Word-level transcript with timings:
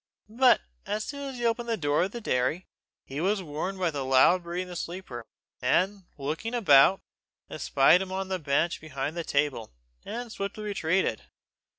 But 0.29 0.61
as 0.87 1.03
soon 1.03 1.29
as 1.29 1.37
he 1.37 1.45
opened 1.45 1.69
the 1.69 1.77
door 1.77 2.01
of 2.01 2.11
the 2.11 2.21
dairy, 2.21 2.65
he 3.05 3.21
was 3.21 3.43
warned 3.43 3.77
by 3.77 3.91
the 3.91 4.03
loud 4.03 4.41
breathing 4.41 4.63
of 4.63 4.69
the 4.69 4.75
sleeper, 4.77 5.27
and 5.61 6.05
looking 6.17 6.55
about, 6.55 7.01
espied 7.51 8.01
him 8.01 8.11
on 8.11 8.27
the 8.27 8.39
bench 8.39 8.81
behind 8.81 9.15
the 9.15 9.23
table, 9.23 9.75
and 10.03 10.31
swiftly 10.31 10.63
retreated. 10.63 11.25